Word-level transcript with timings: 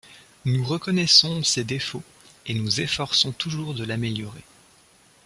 Nous 0.45 0.65
reconnaissons 0.65 1.43
ses 1.43 1.63
défauts 1.63 2.01
et 2.47 2.55
nous 2.55 2.81
efforçons 2.81 3.31
toujours 3.33 3.75
de 3.75 3.83
l'améliorer. 3.83 4.41